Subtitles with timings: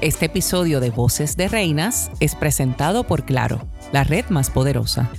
[0.00, 3.60] Este episodio de Voces de Reinas es presentado por Claro,
[3.92, 5.10] la red más poderosa.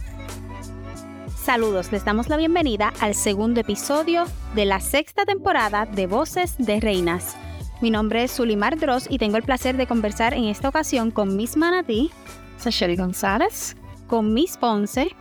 [1.41, 4.25] Saludos, les damos la bienvenida al segundo episodio
[4.55, 7.37] de la sexta temporada de Voces de Reinas.
[7.81, 11.35] Mi nombre es Sulimar Dross y tengo el placer de conversar en esta ocasión con
[11.35, 12.11] Miss Manatí,
[12.57, 13.75] Sasheli González,
[14.07, 15.15] con Miss Ponce,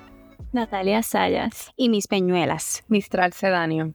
[0.52, 2.82] Natalia Sayas y Miss Peñuelas.
[2.88, 3.94] Mistral Sedanio.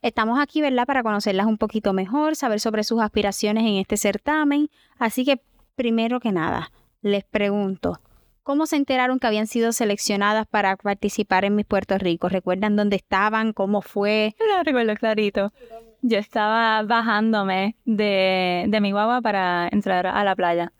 [0.00, 4.70] Estamos aquí, ¿verdad?, para conocerlas un poquito mejor, saber sobre sus aspiraciones en este certamen.
[4.98, 5.40] Así que,
[5.74, 6.70] primero que nada,
[7.02, 8.00] les pregunto,
[8.44, 12.28] ¿cómo se enteraron que habían sido seleccionadas para participar en Miss Puerto Rico?
[12.28, 13.52] ¿Recuerdan dónde estaban?
[13.52, 14.36] ¿Cómo fue?
[14.38, 15.52] Lo recuerdo clarito.
[16.00, 20.72] Yo estaba bajándome de, de mi guagua para entrar a la playa.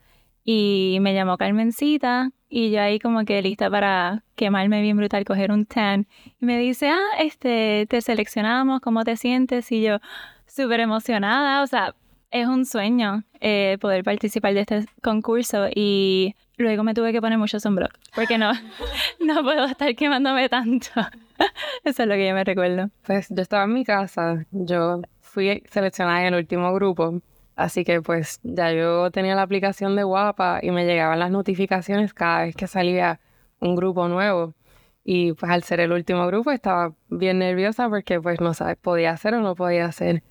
[0.50, 5.52] Y me llamó Carmencita y yo ahí como que lista para quemarme bien brutal, coger
[5.52, 6.06] un tan.
[6.40, 9.70] Y me dice, ah, este, te seleccionamos, ¿cómo te sientes?
[9.70, 9.98] Y yo,
[10.46, 11.94] súper emocionada, o sea,
[12.30, 17.36] es un sueño eh, poder participar de este concurso y luego me tuve que poner
[17.36, 18.52] mucho sunblock porque no,
[19.20, 20.88] no puedo estar quemándome tanto.
[21.84, 22.88] Eso es lo que yo me recuerdo.
[23.04, 27.20] Pues yo estaba en mi casa, yo fui seleccionada en el último grupo
[27.58, 32.14] Así que pues ya yo tenía la aplicación de Guapa y me llegaban las notificaciones
[32.14, 33.18] cada vez que salía
[33.58, 34.54] un grupo nuevo.
[35.02, 39.10] Y pues al ser el último grupo estaba bien nerviosa porque pues no sabes, podía
[39.10, 40.22] hacer o no podía hacer.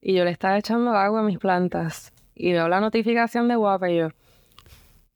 [0.00, 3.90] Y yo le estaba echando agua a mis plantas y veo la notificación de Guapa
[3.90, 4.10] y yo,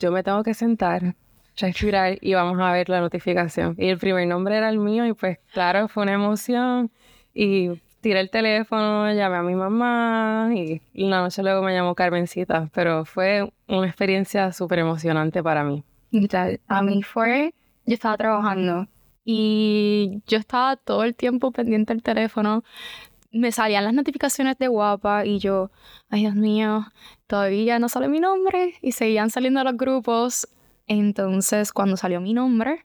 [0.00, 1.14] yo me tengo que sentar,
[1.56, 3.76] respirar y vamos a ver la notificación.
[3.78, 6.90] Y el primer nombre era el mío y pues claro, fue una emoción
[7.32, 12.68] y tiré el teléfono, llamé a mi mamá y una noche luego me llamó Carmencita,
[12.72, 15.84] pero fue una experiencia súper emocionante para mí.
[16.66, 17.54] A mí fue,
[17.86, 18.88] yo estaba trabajando
[19.24, 22.64] y yo estaba todo el tiempo pendiente del teléfono.
[23.32, 25.70] Me salían las notificaciones de guapa y yo,
[26.08, 26.86] ay Dios mío,
[27.26, 30.48] todavía no sale mi nombre y seguían saliendo los grupos.
[30.88, 32.84] Entonces, cuando salió mi nombre,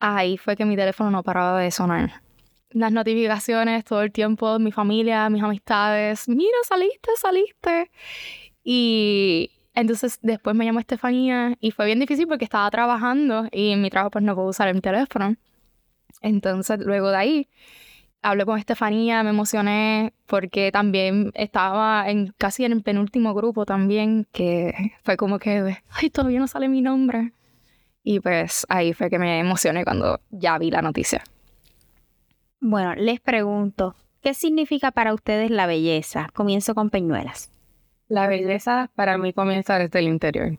[0.00, 2.25] ahí fue que mi teléfono no paraba de sonar
[2.70, 7.90] las notificaciones todo el tiempo, mi familia, mis amistades, mira, saliste, saliste.
[8.64, 13.82] Y entonces después me llamó Estefanía y fue bien difícil porque estaba trabajando y en
[13.82, 15.36] mi trabajo pues no puedo usar el teléfono.
[16.22, 17.48] Entonces luego de ahí
[18.22, 24.26] hablé con Estefanía, me emocioné porque también estaba en casi en el penúltimo grupo también,
[24.32, 27.32] que fue como que, ay, todavía no sale mi nombre.
[28.02, 31.22] Y pues ahí fue que me emocioné cuando ya vi la noticia.
[32.68, 36.26] Bueno, les pregunto, ¿qué significa para ustedes la belleza?
[36.34, 37.48] Comienzo con Peñuelas.
[38.08, 40.58] La belleza para mí comienza desde el interior.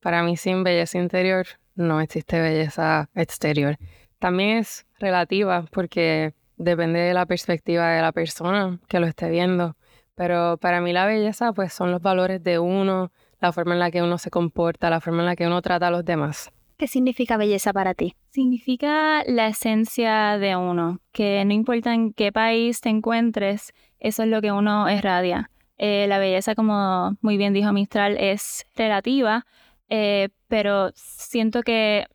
[0.00, 3.76] Para mí sin belleza interior no existe belleza exterior.
[4.20, 9.74] También es relativa porque depende de la perspectiva de la persona que lo esté viendo.
[10.14, 13.90] Pero para mí la belleza pues son los valores de uno, la forma en la
[13.90, 16.52] que uno se comporta, la forma en la que uno trata a los demás.
[16.78, 18.14] ¿Qué significa belleza para ti?
[18.30, 24.28] Significa la esencia de uno, que no importa en qué país te encuentres, eso es
[24.28, 25.50] lo que uno irradia.
[25.76, 29.44] Eh, la belleza, como muy bien dijo Mistral, es relativa,
[29.88, 32.06] eh, pero siento que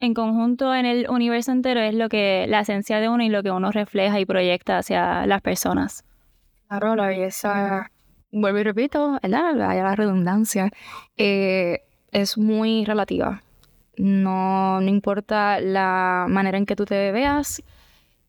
[0.00, 3.42] en conjunto en el universo entero es lo que la esencia de uno y lo
[3.42, 6.06] que uno refleja y proyecta hacia las personas.
[6.68, 7.90] Claro, la belleza,
[8.32, 9.54] vuelvo y repito, ¿verdad?
[9.54, 10.70] la redundancia,
[11.18, 13.42] eh, es muy relativa
[13.96, 17.62] no, no importa la manera en que tú te veas,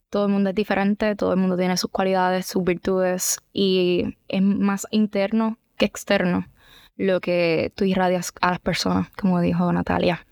[0.10, 4.42] todo el mundo es diferente, todo el mundo tiene sus cualidades, sus virtudes y es
[4.42, 6.48] más interno que externo
[6.96, 10.26] lo que tú irradias a las personas, como dijo Natalia.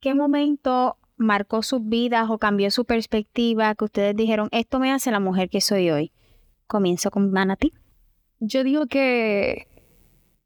[0.00, 5.10] ¿Qué momento marcó sus vidas o cambió su perspectiva que ustedes dijeron, esto me hace
[5.10, 6.12] la mujer que soy hoy?
[6.66, 7.72] Comienzo con Manati.
[8.38, 9.66] Yo digo que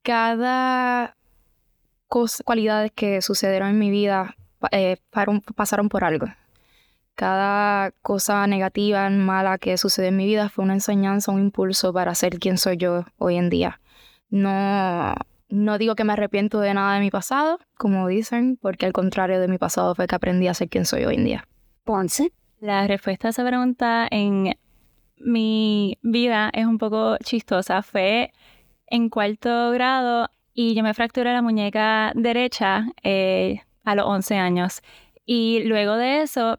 [0.03, 1.17] cada
[2.09, 4.37] cualidades que sucedieron en mi vida
[4.71, 4.97] eh,
[5.55, 6.27] pasaron por algo.
[7.15, 12.15] Cada cosa negativa, mala que sucedió en mi vida fue una enseñanza, un impulso para
[12.15, 13.81] ser quien soy yo hoy en día.
[14.29, 15.14] No,
[15.49, 19.41] no digo que me arrepiento de nada de mi pasado, como dicen, porque al contrario
[19.41, 21.49] de mi pasado fue que aprendí a ser quien soy hoy en día.
[21.85, 22.32] Ponce.
[22.61, 24.55] La respuesta a esa pregunta en
[25.19, 27.82] mi vida es un poco chistosa.
[27.82, 28.32] Fue
[28.88, 34.81] en cuarto grado y yo me fracturé la muñeca derecha eh, a los 11 años.
[35.26, 36.58] Y luego de eso,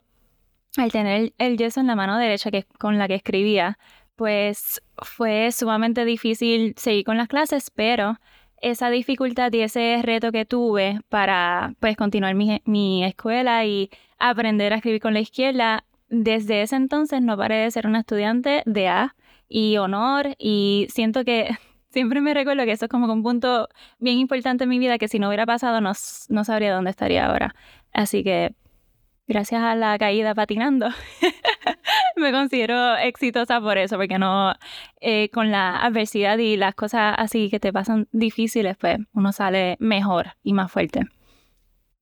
[0.77, 3.79] al tener el yeso en la mano derecha, que con la que escribía,
[4.15, 8.19] pues fue sumamente difícil seguir con las clases, pero
[8.61, 13.89] esa dificultad y ese reto que tuve para pues continuar mi, mi escuela y
[14.19, 18.61] aprender a escribir con la izquierda, desde ese entonces no paré de ser una estudiante
[18.67, 19.15] de A
[19.49, 21.49] y honor y siento que
[21.89, 23.69] siempre me recuerdo que eso es como un punto
[23.99, 25.93] bien importante en mi vida que si no hubiera pasado no,
[26.29, 27.55] no sabría dónde estaría ahora.
[27.93, 28.55] Así que
[29.27, 30.89] gracias a la caída patinando,
[32.15, 34.53] me considero exitosa por eso, porque no,
[35.01, 39.77] eh, con la adversidad y las cosas así que te pasan difíciles, pues uno sale
[39.79, 41.01] mejor y más fuerte.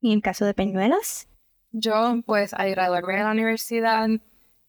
[0.02, 1.28] ¿Y en caso de Peñuelas?
[1.72, 4.08] Yo, pues, al graduarme de la universidad,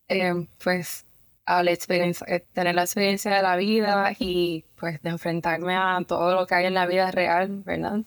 [0.09, 1.06] eh, pues,
[1.47, 6.01] a la experiencia, eh, tener la experiencia de la vida y, pues, de enfrentarme a
[6.07, 8.01] todo lo que hay en la vida real, ¿verdad?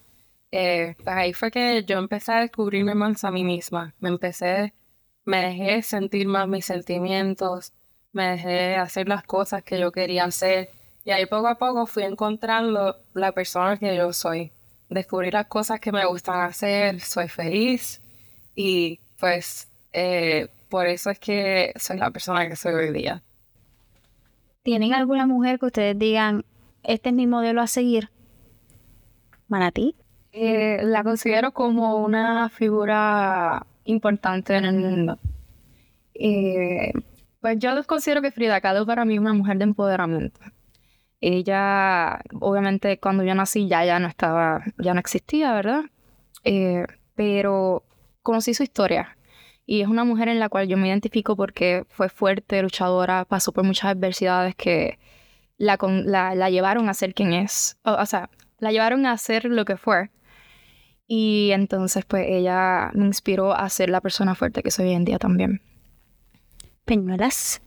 [0.52, 3.94] Eh, pues ahí fue que yo empecé a descubrirme más a mí misma.
[4.00, 4.74] Me empecé,
[5.26, 7.74] me dejé sentir más mis sentimientos,
[8.12, 10.72] me dejé hacer las cosas que yo quería hacer.
[11.06, 14.52] Y ahí poco a poco fui encontrando la persona que yo soy.
[14.90, 18.02] Descubrí las cosas que me gustan hacer, soy feliz
[18.56, 23.24] y pues eh, por eso es que soy la persona que soy hoy día.
[24.70, 26.46] ¿Tienen alguna mujer que ustedes digan,
[26.84, 28.12] este es mi modelo a seguir?
[29.48, 29.96] Manatí.
[30.32, 35.18] Eh, la considero como una figura importante en el mundo.
[36.14, 36.94] Eh,
[37.42, 40.40] pues yo considero que Frida Kahlo para mí es una mujer de empoderamiento.
[41.20, 45.86] Ella, obviamente, cuando yo nací ya, ya no estaba, ya no existía, ¿verdad?
[46.44, 47.82] Eh, pero
[48.22, 49.18] conocí su historia
[49.72, 53.52] y es una mujer en la cual yo me identifico porque fue fuerte, luchadora, pasó
[53.52, 54.98] por muchas adversidades que
[55.58, 59.46] la, la, la llevaron a ser quien es, o, o sea, la llevaron a ser
[59.46, 60.10] lo que fue.
[61.06, 65.06] Y entonces pues ella me inspiró a ser la persona fuerte que soy hoy en
[65.06, 65.62] día también.
[66.86, 67.62] Peñuelas.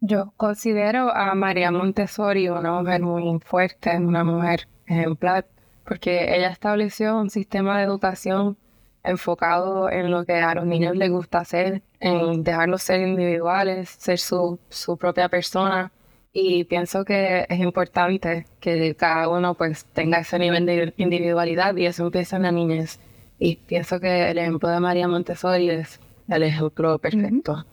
[0.00, 5.46] Yo considero a María Montessori una mujer muy fuerte, una mujer ejemplar,
[5.84, 8.58] porque ella estableció un sistema de educación
[9.02, 14.18] enfocado en lo que a los niños les gusta hacer, en dejarlos ser individuales, ser
[14.18, 15.92] su, su propia persona
[16.32, 21.86] y pienso que es importante que cada uno pues tenga ese nivel de individualidad y
[21.86, 23.00] eso empieza en la niñez.
[23.38, 25.98] Y pienso que el ejemplo de María Montessori es
[26.28, 27.64] el ejemplo perfecto.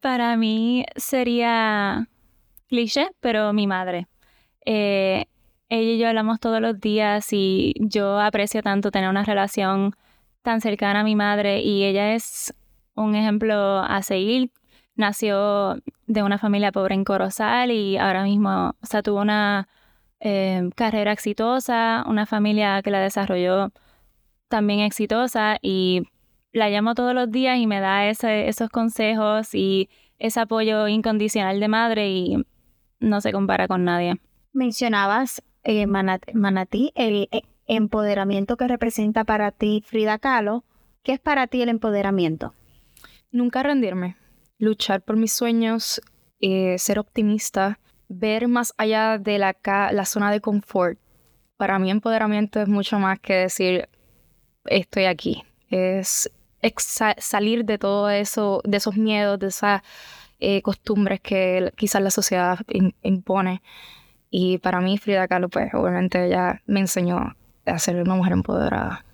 [0.00, 2.08] Para mí sería
[2.68, 4.06] cliché, pero mi madre.
[4.64, 5.26] Eh,
[5.74, 9.94] ella y yo hablamos todos los días y yo aprecio tanto tener una relación
[10.42, 12.54] tan cercana a mi madre y ella es
[12.94, 14.50] un ejemplo a seguir
[14.96, 15.76] nació
[16.06, 19.68] de una familia pobre en Corozal y ahora mismo, o sea, tuvo una
[20.20, 23.72] eh, carrera exitosa, una familia que la desarrolló
[24.48, 26.02] también exitosa y
[26.52, 29.88] la llamo todos los días y me da ese, esos consejos y
[30.18, 32.36] ese apoyo incondicional de madre y
[33.00, 34.20] no se compara con nadie.
[34.52, 40.64] Mencionabas, eh, Manatí, el eh, empoderamiento que representa para ti Frida Kahlo.
[41.02, 42.54] ¿Qué es para ti el empoderamiento?
[43.30, 44.16] Nunca rendirme
[44.58, 46.00] luchar por mis sueños,
[46.40, 47.78] eh, ser optimista,
[48.08, 49.56] ver más allá de la,
[49.92, 50.98] la zona de confort.
[51.56, 53.88] Para mí empoderamiento es mucho más que decir
[54.64, 55.44] estoy aquí.
[55.68, 56.30] Es
[57.18, 59.82] salir de todo eso, de esos miedos, de esas
[60.40, 62.58] eh, costumbres que quizás la sociedad
[63.02, 63.62] impone.
[64.36, 67.36] Y para mí Frida Kahlo, pues obviamente ella me enseñó
[67.66, 69.04] a ser una mujer empoderada.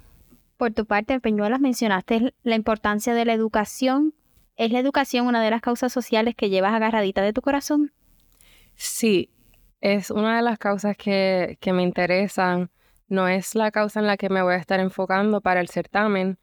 [0.57, 4.15] Por tu parte, Peñuelas, mencionaste la importancia de la educación
[4.57, 7.93] ¿Es la educación una de las causas sociales que llevas agarradita de tu corazón?
[8.77, 9.29] Sí,
[9.83, 12.71] es una de las causas que, que me interesan.
[13.09, 16.39] No es la causa en la que me voy a estar enfocando para el certamen,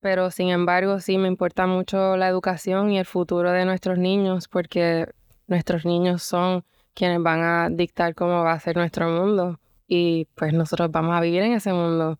[0.00, 4.48] pero sin embargo sí me importa mucho la educación y el futuro de nuestros niños,
[4.48, 5.08] porque
[5.46, 10.52] nuestros niños son quienes van a dictar cómo va a ser nuestro mundo y pues
[10.52, 12.18] nosotros vamos a vivir en ese mundo.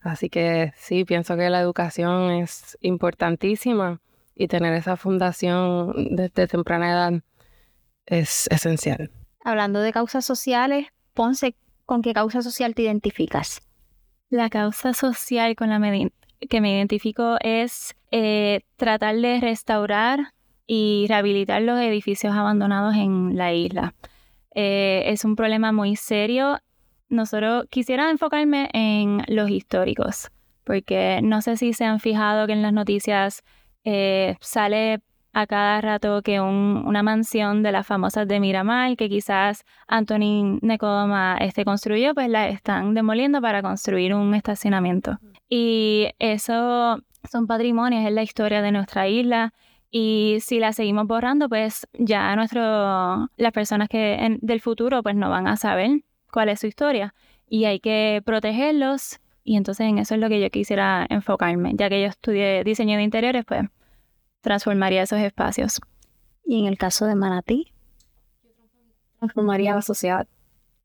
[0.00, 4.00] Así que sí, pienso que la educación es importantísima
[4.34, 7.22] y tener esa fundación desde temprana edad
[8.06, 9.10] es esencial.
[9.44, 11.54] Hablando de causas sociales, Ponce,
[11.86, 13.62] ¿con qué causa social te identificas?
[14.28, 15.80] La causa social con la
[16.50, 20.34] que me identifico es eh, tratar de restaurar
[20.66, 23.94] y rehabilitar los edificios abandonados en la isla.
[24.54, 26.58] Eh, es un problema muy serio.
[27.08, 30.30] Nosotros quisiera enfocarme en los históricos,
[30.64, 33.42] porque no sé si se han fijado que en las noticias
[33.84, 35.00] eh, sale
[35.34, 41.36] a cada rato que una mansión de las famosas de Miramar, que quizás Antonín Necodoma
[41.40, 45.18] este, construyó, pues la están demoliendo para construir un estacionamiento.
[45.48, 49.52] Y eso son patrimonios, es la historia de nuestra isla.
[49.96, 52.60] Y si la seguimos borrando, pues ya nuestro,
[53.36, 56.00] las personas que del futuro pues no van a saber
[56.32, 57.14] cuál es su historia.
[57.48, 61.74] Y hay que protegerlos y entonces en eso es lo que yo quisiera enfocarme.
[61.76, 63.68] Ya que yo estudié diseño de interiores, pues
[64.40, 65.80] transformaría esos espacios.
[66.44, 67.72] ¿Y en el caso de Manatí?
[69.20, 70.26] transformaría la sociedad.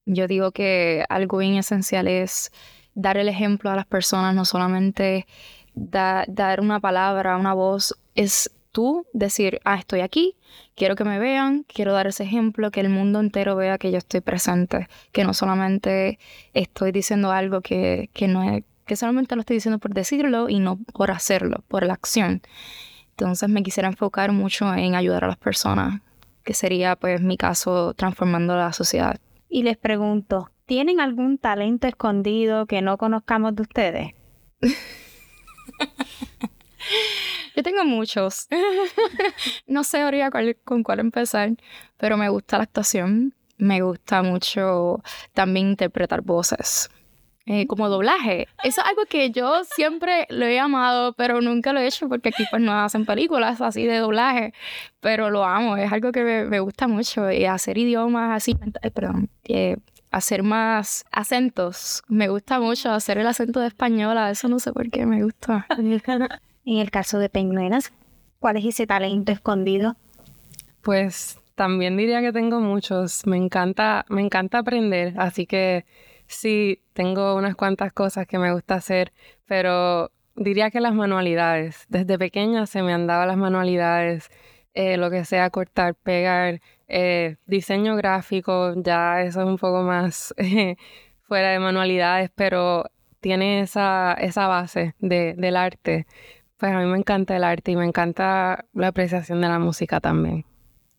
[0.06, 2.52] Yo digo que algo bien esencial es
[2.94, 5.26] dar el ejemplo a las personas, no solamente
[5.74, 10.36] dar una palabra, una voz, es tú decir, ah, estoy aquí,
[10.76, 13.98] quiero que me vean, quiero dar ese ejemplo, que el mundo entero vea que yo
[13.98, 16.20] estoy presente, que no solamente
[16.54, 20.60] estoy diciendo algo que, que no es, que solamente lo estoy diciendo por decirlo y
[20.60, 22.42] no por hacerlo, por la acción.
[23.12, 26.02] Entonces me quisiera enfocar mucho en ayudar a las personas,
[26.44, 29.20] que sería pues mi caso transformando la sociedad.
[29.50, 34.14] Y les pregunto, ¿tienen algún talento escondido que no conozcamos de ustedes?
[37.60, 38.48] Yo tengo muchos.
[39.68, 40.32] no sé ahora
[40.64, 41.50] con cuál empezar,
[41.98, 43.34] pero me gusta la actuación.
[43.58, 46.90] Me gusta mucho también interpretar voces.
[47.46, 48.48] Eh, como doblaje.
[48.64, 52.30] Eso es algo que yo siempre lo he amado, pero nunca lo he hecho porque
[52.30, 54.54] aquí pues no hacen películas así de doblaje,
[55.02, 59.30] pero lo amo, es algo que me, gusta mucho y hacer idiomas así, eh, perdón,
[59.44, 59.76] eh,
[60.12, 62.04] hacer más acentos.
[62.08, 65.68] Me gusta mucho hacer el acento de española, eso no sé por qué me gusta.
[66.66, 67.92] En el caso de Peñuelas,
[68.40, 69.96] ¿cuál es ese talento escondido?
[70.82, 73.26] Pues también diría que tengo muchos.
[73.26, 75.86] Me encanta, me encanta aprender, así que
[76.28, 79.12] sí, tengo unas cuantas cosas que me gusta hacer,
[79.46, 81.86] pero diría que las manualidades.
[81.90, 84.30] Desde pequeña se me han dado las manualidades,
[84.74, 90.34] eh, lo que sea cortar, pegar, eh, diseño gráfico, ya eso es un poco más
[91.24, 92.86] fuera de manualidades, pero
[93.20, 96.08] tiene esa, esa base de, del arte.
[96.60, 100.02] Pues a mí me encanta el arte y me encanta la apreciación de la música
[100.02, 100.46] también.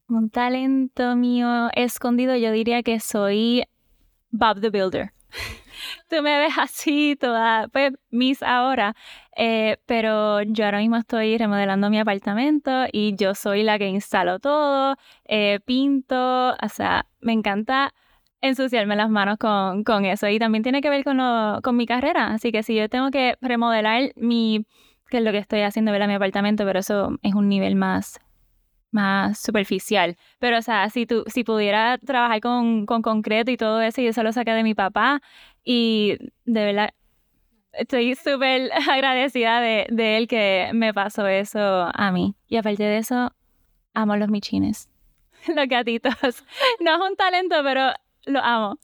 [0.08, 3.64] Un talento mío escondido, yo diría que soy
[4.30, 5.12] Bob the Builder.
[6.08, 8.96] Tú me ves así, toda, pues, Miss ahora,
[9.36, 14.38] eh, pero yo ahora mismo estoy remodelando mi apartamento y yo soy la que instalo
[14.38, 17.92] todo, eh, pinto, o sea, me encanta
[18.40, 21.18] ensuciarme las manos con, con eso y también tiene que ver con,
[21.62, 24.66] con mi carrera, así que si yo tengo que remodelar mi
[25.10, 27.76] que es lo que estoy haciendo, ver a mi apartamento, pero eso es un nivel
[27.76, 28.20] más,
[28.90, 30.16] más superficial.
[30.38, 34.06] Pero, o sea, si, tú, si pudiera trabajar con, con concreto y todo eso, y
[34.06, 35.20] eso lo saqué de mi papá,
[35.64, 36.90] y de verdad,
[37.72, 42.34] estoy súper agradecida de, de él que me pasó eso a mí.
[42.48, 43.32] Y aparte de eso,
[43.94, 44.88] amo los michines,
[45.54, 46.14] los gatitos.
[46.80, 47.92] No es un talento, pero
[48.26, 48.78] lo amo.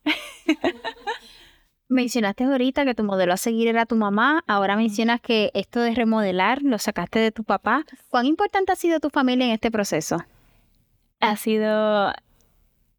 [1.89, 5.95] Mencionaste ahorita que tu modelo a seguir era tu mamá, ahora mencionas que esto de
[5.95, 7.85] remodelar lo sacaste de tu papá.
[8.09, 10.25] ¿Cuán importante ha sido tu familia en este proceso?
[11.21, 12.13] Ha sido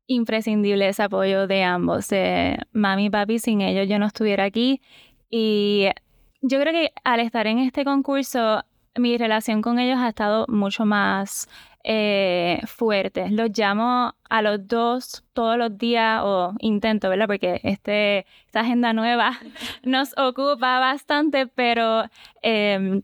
[0.08, 4.82] imprescindible ese apoyo de ambos, de mami y papi, sin ellos yo no estuviera aquí.
[5.30, 5.88] Y
[6.42, 8.64] yo creo que al estar en este concurso,
[8.96, 11.50] mi relación con ellos ha estado mucho más
[11.84, 12.62] eh.
[13.30, 17.28] Los llamo a los dos todos los días, o intento, ¿verdad?
[17.28, 19.40] Porque este, esta agenda nueva
[19.84, 22.04] nos ocupa bastante, pero
[22.42, 23.02] em,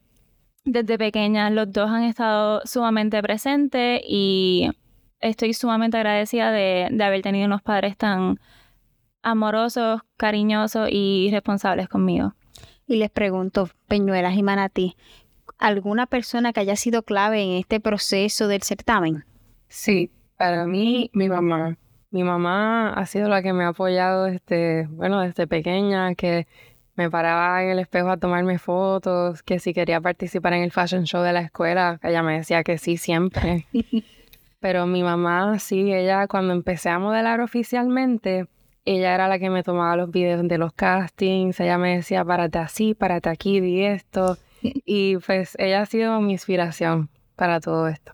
[0.65, 4.69] desde pequeña los dos han estado sumamente presentes y
[5.19, 8.39] estoy sumamente agradecida de, de haber tenido unos padres tan
[9.21, 12.35] amorosos, cariñosos y responsables conmigo.
[12.85, 14.97] Y les pregunto, Peñuelas y Manatí,
[15.57, 19.25] alguna persona que haya sido clave en este proceso del certamen?
[19.67, 21.77] Sí, para mí, mi mamá.
[22.11, 26.47] Mi mamá ha sido la que me ha apoyado desde, bueno, desde pequeña, que
[26.95, 31.05] me paraba en el espejo a tomarme fotos, que si quería participar en el fashion
[31.05, 33.65] show de la escuela, ella me decía que sí siempre.
[34.59, 38.47] Pero mi mamá, sí, ella cuando empecé a modelar oficialmente,
[38.85, 42.59] ella era la que me tomaba los videos de los castings, ella me decía, párate
[42.59, 44.37] así, párate aquí, di esto.
[44.85, 48.13] Y pues ella ha sido mi inspiración para todo esto.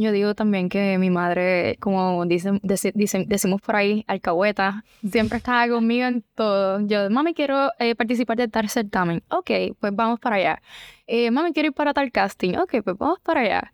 [0.00, 6.06] Yo digo también que mi madre, como dicen, decimos por ahí, alcahueta, siempre estaba conmigo
[6.06, 6.78] en todo.
[6.86, 9.24] Yo, mami, quiero eh, participar de tal certamen.
[9.28, 10.62] Ok, pues vamos para allá.
[11.08, 12.54] Eh, mami, quiero ir para tal casting.
[12.58, 13.72] Ok, pues vamos para allá.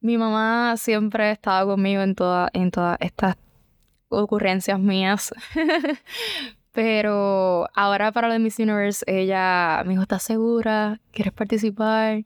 [0.00, 3.36] Mi mamá siempre estaba conmigo en, toda, en todas estas
[4.10, 5.34] ocurrencias mías.
[6.74, 11.00] Pero ahora para de Miss Universe, ella me dijo, ¿estás segura?
[11.12, 12.24] ¿Quieres participar?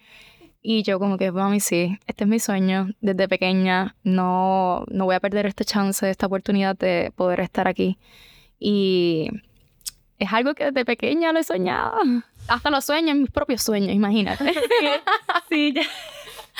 [0.62, 3.95] Y yo como que, mami, sí, este es mi sueño desde pequeña.
[4.05, 7.99] No, no voy a perder esta chance, esta oportunidad de poder estar aquí.
[8.59, 9.28] Y
[10.19, 11.99] es algo que desde pequeña lo he soñado.
[12.49, 14.55] Hasta lo sueño en mis propios sueños, imagínate.
[15.50, 15.83] sí, ya.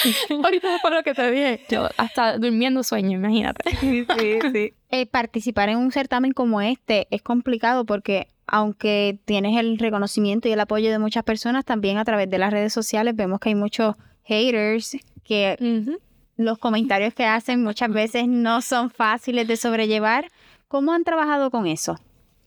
[0.45, 1.65] Ahorita fue lo que te dije.
[1.69, 3.77] Yo hasta durmiendo sueño, imagínate.
[3.77, 9.79] Sí, sí, eh, participar en un certamen como este es complicado porque aunque tienes el
[9.79, 13.41] reconocimiento y el apoyo de muchas personas, también a través de las redes sociales vemos
[13.41, 15.57] que hay muchos haters que
[16.37, 20.31] los comentarios que hacen muchas veces no son fáciles de sobrellevar.
[20.69, 21.99] ¿Cómo han trabajado con eso?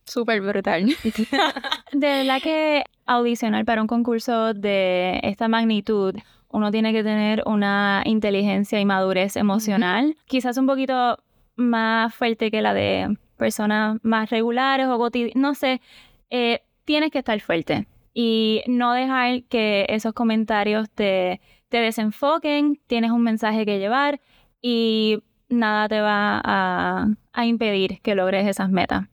[0.06, 0.86] Súper brutal.
[1.92, 6.16] De verdad que audicionar para un concurso de esta magnitud,
[6.52, 11.18] uno tiene que tener una inteligencia y madurez emocional, quizás un poquito
[11.56, 15.82] más fuerte que la de personas más regulares o cotidianas, no sé,
[16.30, 23.12] eh, tienes que estar fuerte y no dejar que esos comentarios te, te desenfoquen, tienes
[23.12, 24.20] un mensaje que llevar
[24.62, 29.08] y nada te va a, a impedir que logres esas metas.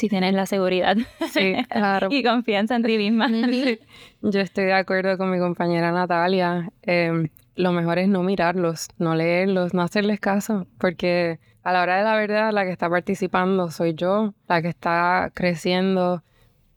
[0.00, 0.96] Si tienes la seguridad
[1.30, 2.08] Sí, claro.
[2.10, 3.28] y confianza en ti misma.
[4.22, 6.72] Yo estoy de acuerdo con mi compañera Natalia.
[6.80, 11.98] Em, lo mejor es no mirarlos, no leerlos, no hacerles caso, porque a la hora
[11.98, 16.22] de la verdad la que está participando soy yo, la que está creciendo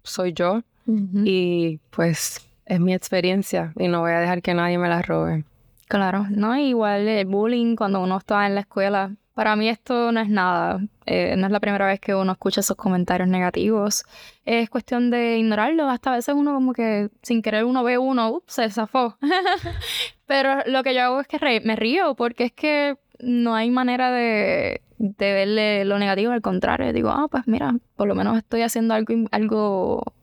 [0.03, 4.89] soy yo y pues es mi experiencia y no voy a dejar que nadie me
[4.89, 5.45] la robe.
[5.87, 9.15] Claro, no, igual el bullying cuando uno está en la escuela.
[9.33, 10.79] Para mí esto no es nada.
[11.05, 14.03] Eh, no es la primera vez que uno escucha esos comentarios negativos.
[14.45, 15.89] Es cuestión de ignorarlo.
[15.89, 19.17] Hasta a veces uno como que sin querer uno ve uno, ups, se zafó.
[20.27, 24.11] Pero lo que yo hago es que me río porque es que no hay manera
[24.11, 26.31] de, de verle lo negativo.
[26.31, 30.13] Al contrario, digo, ah, pues mira, por lo menos estoy haciendo algo, algo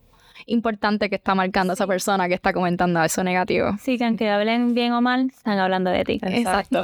[0.47, 3.76] importante que está marcando esa persona que está comentando eso negativo.
[3.80, 6.20] Sí, que aunque hablen bien o mal, están hablando de ti.
[6.23, 6.82] Exacto.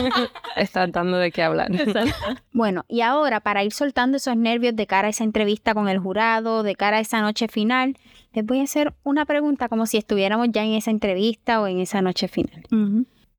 [0.56, 1.70] Estás dando de qué hablar.
[2.52, 5.98] Bueno, y ahora para ir soltando esos nervios de cara a esa entrevista con el
[5.98, 7.96] jurado, de cara a esa noche final,
[8.32, 11.80] les voy a hacer una pregunta como si estuviéramos ya en esa entrevista o en
[11.80, 12.64] esa noche final.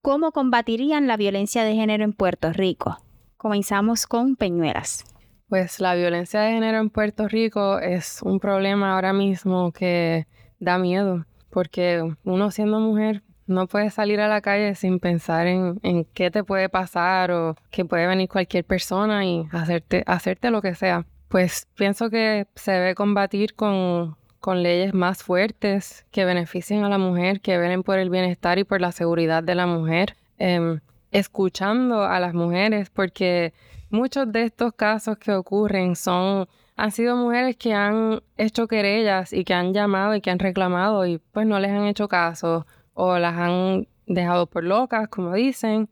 [0.02, 2.98] ¿Cómo combatirían la violencia de género en Puerto Rico?
[3.38, 5.06] Comenzamos con Peñuelas.
[5.50, 10.28] Pues la violencia de género en Puerto Rico es un problema ahora mismo que
[10.60, 15.80] da miedo, porque uno siendo mujer no puede salir a la calle sin pensar en,
[15.82, 20.62] en qué te puede pasar o que puede venir cualquier persona y hacerte, hacerte lo
[20.62, 21.08] que sea.
[21.30, 27.00] Pues pienso que se debe combatir con, con leyes más fuertes que beneficien a la
[27.00, 30.80] mujer, que velen por el bienestar y por la seguridad de la mujer, em,
[31.12, 33.52] escuchando a las mujeres, porque
[33.90, 39.44] muchos de estos casos que ocurren son han sido mujeres que han hecho querellas y
[39.44, 43.18] que han llamado y que han reclamado y pues no les han hecho caso o
[43.18, 45.90] las han dejado por locas, como dicen,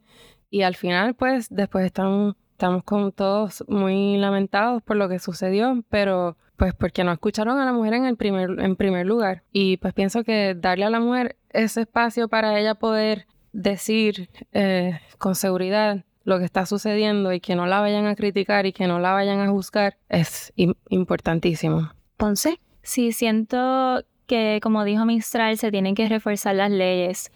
[0.50, 5.84] y al final pues después están estamos con todos muy lamentados por lo que sucedió,
[5.90, 9.44] pero pues porque no escucharon a la mujer en el primer en primer lugar.
[9.52, 14.98] Y pues pienso que darle a la mujer ese espacio para ella poder decir eh,
[15.18, 18.86] con seguridad lo que está sucediendo y que no la vayan a criticar y que
[18.86, 21.90] no la vayan a juzgar es im- importantísimo.
[22.16, 22.58] Ponce.
[22.82, 27.30] Sí, siento que, como dijo Mistral, se tienen que reforzar las leyes.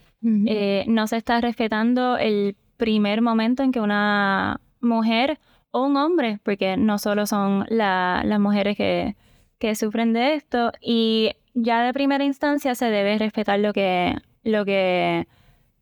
[0.47, 5.39] Eh, no se está respetando el primer momento en que una mujer
[5.73, 9.17] o un hombre, porque no solo son la- las mujeres que,
[9.59, 14.65] que sufren de esto, y ya de primera instancia se debe respetar lo que, lo
[14.65, 15.27] que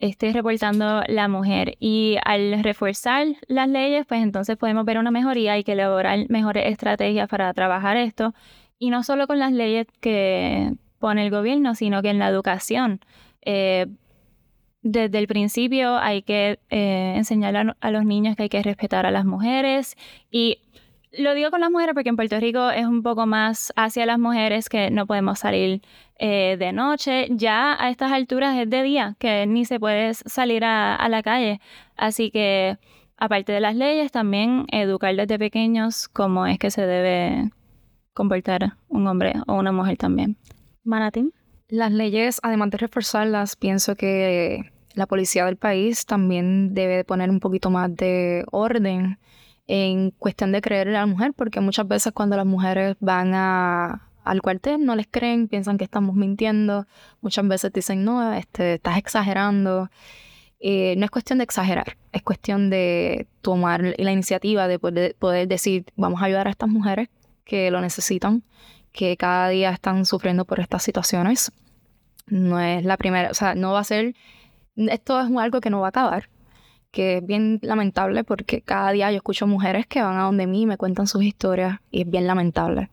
[0.01, 1.77] esté reportando la mujer.
[1.79, 6.67] Y al reforzar las leyes, pues entonces podemos ver una mejoría y que elaborar mejores
[6.67, 8.35] estrategias para trabajar esto.
[8.79, 13.01] Y no solo con las leyes que pone el gobierno, sino que en la educación.
[13.43, 13.87] Eh,
[14.83, 19.05] desde el principio hay que eh, enseñar a, a los niños que hay que respetar
[19.05, 19.97] a las mujeres
[20.31, 20.59] y
[21.13, 24.19] lo digo con las mujeres porque en Puerto Rico es un poco más hacia las
[24.19, 25.83] mujeres que no podemos salir
[26.19, 27.29] eh, de noche.
[27.31, 31.23] Ya a estas alturas es de día, que ni se puede salir a, a la
[31.23, 31.61] calle.
[31.97, 32.79] Así que,
[33.17, 37.51] aparte de las leyes, también educar desde pequeños cómo es que se debe
[38.13, 40.37] comportar un hombre o una mujer también.
[40.85, 41.33] Manatín.
[41.69, 47.39] Las leyes, además de reforzarlas, pienso que la policía del país también debe poner un
[47.39, 49.19] poquito más de orden
[49.73, 54.09] en cuestión de creerle a la mujer, porque muchas veces cuando las mujeres van a,
[54.25, 56.89] al cuartel no les creen, piensan que estamos mintiendo,
[57.21, 59.89] muchas veces dicen, no, este, estás exagerando.
[60.59, 65.47] Eh, no es cuestión de exagerar, es cuestión de tomar la iniciativa de poder, poder
[65.47, 67.09] decir, vamos a ayudar a estas mujeres
[67.45, 68.43] que lo necesitan,
[68.91, 71.53] que cada día están sufriendo por estas situaciones.
[72.27, 74.17] No es la primera, o sea, no va a ser,
[74.75, 76.29] esto es algo que no va a acabar,
[76.91, 80.63] que es bien lamentable porque cada día yo escucho mujeres que van a donde mí
[80.63, 82.91] y me cuentan sus historias y es bien lamentable.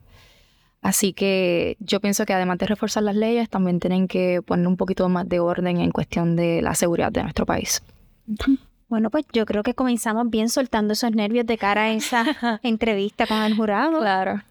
[0.81, 4.77] Así que yo pienso que además de reforzar las leyes, también tienen que poner un
[4.77, 7.81] poquito más de orden en cuestión de la seguridad de nuestro país.
[8.87, 12.25] Bueno, pues yo creo que comenzamos bien soltando esos nervios de cara a esa
[12.63, 13.99] entrevista con el jurado.
[13.99, 14.41] Claro.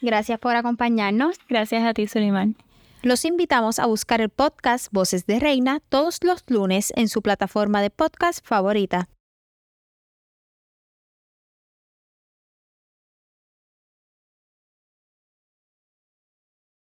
[0.00, 1.36] Gracias por acompañarnos.
[1.48, 2.56] Gracias a ti, Suleiman.
[3.02, 7.80] Los invitamos a buscar el podcast Voces de Reina todos los lunes en su plataforma
[7.80, 9.08] de podcast favorita.